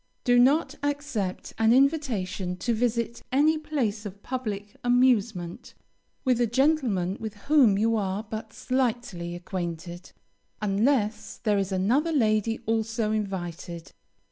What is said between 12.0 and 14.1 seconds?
lady also invited.